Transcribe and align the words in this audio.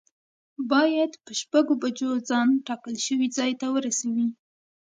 باید 0.71 1.11
په 1.25 1.31
شپږو 1.39 1.73
بجو 1.81 2.09
ځان 2.29 2.47
ټاکل 2.67 2.95
شوي 3.05 3.27
ځای 3.37 3.51
ته 3.59 3.67
ورسوی. 3.75 4.27